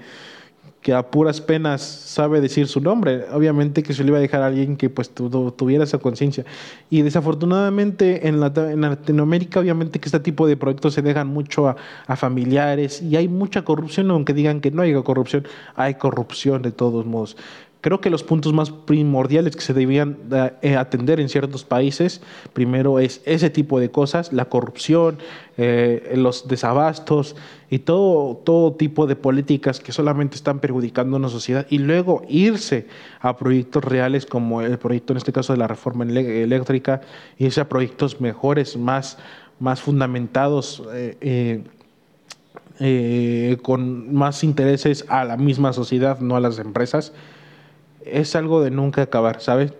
[0.84, 3.26] que a puras penas sabe decir su nombre.
[3.32, 6.46] Obviamente que se le iba a dejar a alguien que pues tuviera esa conciencia.
[6.90, 12.16] Y desafortunadamente en, Latinoamérica obviamente que este tipo de proyectos se dejan mucho a, a,
[12.18, 17.06] familiares y hay mucha corrupción, aunque digan que no hay corrupción, hay corrupción de todos
[17.06, 17.38] modos.
[17.84, 20.18] Creo que los puntos más primordiales que se debían
[20.62, 22.22] eh, atender en ciertos países,
[22.54, 25.18] primero es ese tipo de cosas, la corrupción,
[25.58, 27.36] eh, los desabastos
[27.70, 32.22] y todo, todo tipo de políticas que solamente están perjudicando a una sociedad y luego
[32.30, 32.88] irse
[33.20, 37.02] a proyectos reales como el proyecto en este caso de la reforma eléctrica,
[37.38, 39.18] irse a proyectos mejores, más,
[39.60, 40.82] más fundamentados.
[42.80, 47.14] Eh, con más intereses a la misma sociedad, no a las empresas
[48.06, 49.74] es algo de nunca acabar, ¿sabes?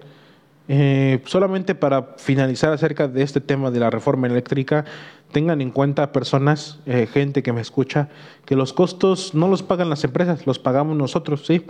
[0.68, 4.86] Eh, solamente para finalizar acerca de este tema de la reforma eléctrica,
[5.32, 8.10] tengan en cuenta personas, eh, gente que me escucha,
[8.46, 11.66] que los costos no los pagan las empresas, los pagamos nosotros, ¿sí?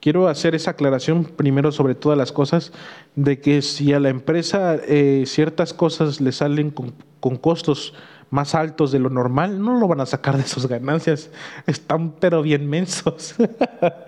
[0.00, 2.72] Quiero hacer esa aclaración primero sobre todas las cosas,
[3.14, 7.94] de que si a la empresa eh, ciertas cosas le salen con, con costos
[8.34, 11.30] más altos de lo normal, no lo van a sacar de sus ganancias.
[11.68, 13.36] Están pero bien mensos.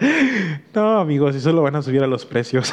[0.75, 2.73] no, amigos, eso lo van a subir a los precios.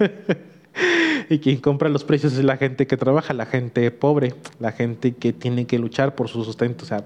[1.30, 5.12] y quien compra los precios es la gente que trabaja, la gente pobre, la gente
[5.12, 6.84] que tiene que luchar por su sustento.
[6.84, 7.04] O sea,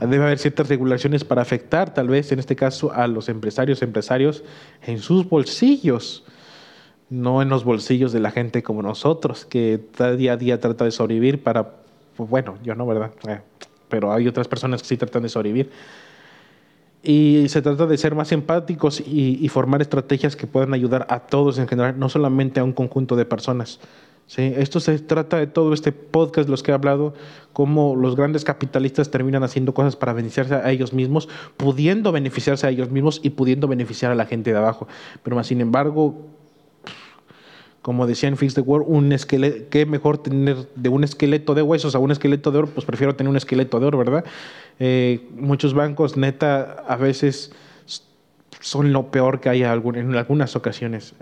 [0.00, 4.44] debe haber ciertas regulaciones para afectar, tal vez en este caso, a los empresarios, empresarios
[4.86, 6.24] en sus bolsillos,
[7.10, 9.78] no en los bolsillos de la gente como nosotros, que
[10.16, 11.79] día a día trata de sobrevivir para
[12.20, 13.12] pues bueno, yo no, ¿verdad?
[13.28, 13.40] Eh,
[13.88, 15.70] pero hay otras personas que sí tratan de sobrevivir.
[17.02, 21.58] Y se trata de ser más empáticos y, formar estrategias que puedan ayudar a todos
[21.58, 23.80] en general, no solamente a un conjunto de personas.
[24.26, 24.52] ¿sí?
[24.54, 27.14] Esto se trata de todo este podcast, los que he hablado,
[27.54, 32.70] cómo los grandes capitalistas terminan haciendo cosas para beneficiarse a ellos mismos, pudiendo beneficiarse a
[32.70, 34.86] ellos mismos y pudiendo beneficiar a la gente de abajo.
[35.22, 36.26] Pero más sin embargo,
[37.82, 41.98] como decía en Fix the World, qué mejor tener de un esqueleto de huesos a
[41.98, 44.24] un esqueleto de oro, pues prefiero tener un esqueleto de oro, ¿verdad?
[44.78, 47.52] Eh, muchos bancos, neta, a veces
[48.60, 51.14] son lo peor que hay en algunas ocasiones.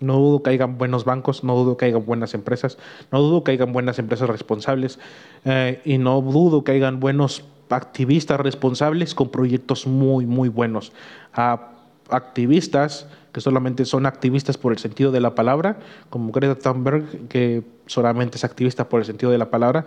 [0.00, 2.78] no dudo que hayan buenos bancos, no dudo que hayan buenas empresas,
[3.10, 4.98] no dudo que hayan buenas empresas responsables
[5.44, 10.92] eh, y no dudo que hayan buenos activistas responsables con proyectos muy, muy buenos.
[11.32, 11.73] A
[12.08, 17.64] activistas que solamente son activistas por el sentido de la palabra, como Greta Thunberg, que
[17.86, 19.84] solamente es activista por el sentido de la palabra,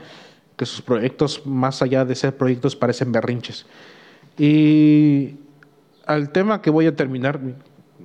[0.58, 3.65] que sus proyectos, más allá de ser proyectos, parecen berrinches.
[4.38, 5.36] Y
[6.06, 7.39] al tema que voy a terminar,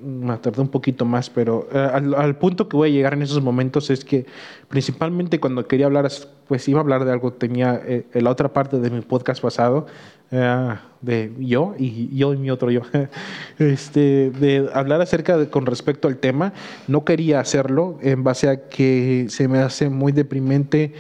[0.00, 3.42] me tardé un poquito más, pero eh, al, punto que voy a llegar en esos
[3.42, 4.26] momentos es que
[4.68, 6.08] principalmente cuando quería hablar,
[6.48, 9.86] pues iba a hablar de algo, tenía eh, la otra parte de mi podcast pasado,
[10.34, 12.80] Ah, de yo y yo y mi otro yo,
[13.58, 16.54] este, de hablar acerca de, con respecto al tema.
[16.88, 20.94] No quería hacerlo en base a que se me hace muy deprimente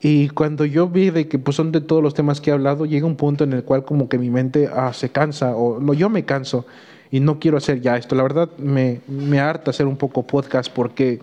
[0.00, 2.86] y cuando yo vi de que pues, son de todos los temas que he hablado,
[2.86, 5.92] llega un punto en el cual como que mi mente ah, se cansa o no,
[5.94, 6.66] yo me canso
[7.10, 8.14] y no quiero hacer ya esto.
[8.14, 11.20] La verdad me, me harta hacer un poco podcast porque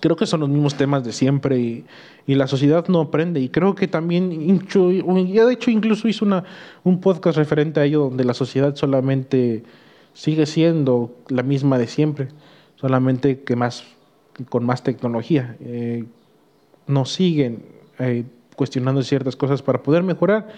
[0.00, 1.84] creo que son los mismos temas de siempre y,
[2.26, 3.40] y la sociedad no aprende.
[3.40, 6.44] Y creo que también, ya de hecho incluso hizo una,
[6.82, 9.64] un podcast referente a ello donde la sociedad solamente
[10.14, 12.28] sigue siendo la misma de siempre,
[12.76, 13.84] solamente que más
[14.48, 15.56] con más tecnología.
[15.60, 16.04] Eh,
[16.86, 17.62] nos siguen
[17.98, 18.24] eh,
[18.56, 20.48] cuestionando ciertas cosas para poder mejorar.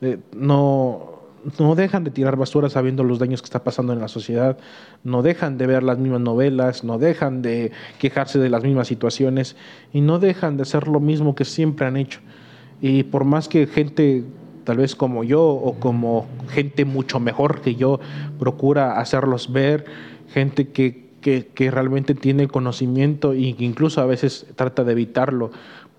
[0.00, 1.20] Eh, no,
[1.58, 4.58] no dejan de tirar basura sabiendo los daños que está pasando en la sociedad,
[5.02, 9.56] no dejan de ver las mismas novelas, no dejan de quejarse de las mismas situaciones
[9.92, 12.20] y no dejan de hacer lo mismo que siempre han hecho.
[12.80, 14.24] Y por más que gente
[14.64, 18.00] tal vez como yo o como gente mucho mejor que yo
[18.38, 19.84] procura hacerlos ver,
[20.32, 25.50] gente que, que, realmente tiene conocimiento y que incluso a veces trata de evitarlo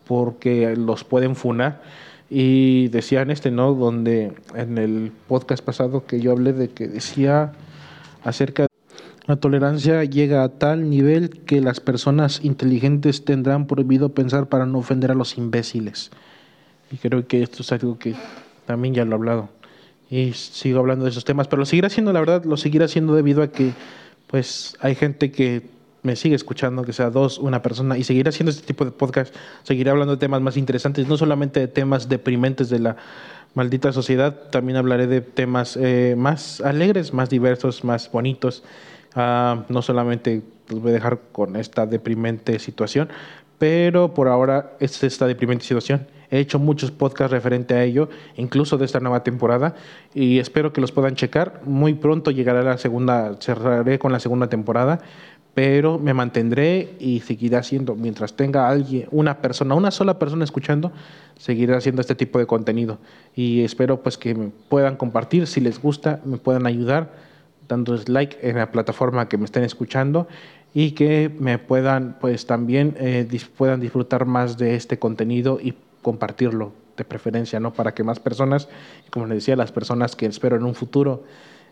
[0.07, 1.81] porque los pueden funar
[2.29, 3.73] y decían este, ¿no?
[3.73, 7.53] Donde en el podcast pasado que yo hablé de que decía
[8.23, 8.69] acerca de
[9.27, 14.79] la tolerancia llega a tal nivel que las personas inteligentes tendrán prohibido pensar para no
[14.79, 16.11] ofender a los imbéciles.
[16.91, 18.15] Y creo que esto es algo que
[18.65, 19.49] también ya lo he hablado.
[20.09, 23.15] Y sigo hablando de esos temas, pero lo seguiré haciendo, la verdad, lo seguiré haciendo
[23.15, 23.73] debido a que
[24.27, 25.63] pues hay gente que
[26.05, 29.35] me sigue escuchando, que sea dos, una persona, y seguiré haciendo este tipo de podcast,
[29.63, 32.95] seguiré hablando de temas más interesantes, no solamente de temas deprimentes de la
[33.55, 38.63] maldita sociedad, también hablaré de temas eh, más alegres, más diversos, más bonitos.
[39.15, 43.09] Uh, no solamente los voy a dejar con esta deprimente situación,
[43.57, 46.07] pero por ahora es esta deprimente situación.
[46.29, 49.75] He hecho muchos podcasts referente a ello, incluso de esta nueva temporada,
[50.13, 51.61] y espero que los puedan checar.
[51.63, 54.99] Muy pronto llegará la segunda, cerraré con la segunda temporada
[55.55, 60.91] pero me mantendré y seguiré haciendo, mientras tenga alguien, una persona, una sola persona escuchando,
[61.39, 62.99] seguiré haciendo este tipo de contenido.
[63.33, 67.13] Y espero pues que me puedan compartir, si les gusta, me puedan ayudar,
[67.69, 70.27] dando like en la plataforma que me estén escuchando
[70.73, 73.25] y que me puedan pues también eh,
[73.57, 77.71] puedan disfrutar más de este contenido y compartirlo de preferencia, ¿no?
[77.73, 78.67] Para que más personas,
[79.09, 81.23] como les decía, las personas que espero en un futuro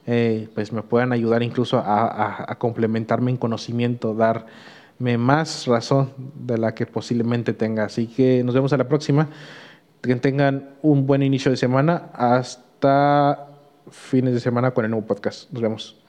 [0.06, 6.76] eh, pues me puedan ayudar incluso a, complementarme en conocimiento, darme más razón de la
[6.76, 7.86] que posiblemente tenga.
[7.86, 9.30] Así que nos vemos a la próxima.
[10.02, 12.10] Que tengan un buen inicio de semana.
[12.14, 13.48] Hasta
[13.90, 15.50] fines de semana con el nuevo podcast.
[15.52, 16.03] Nos vemos.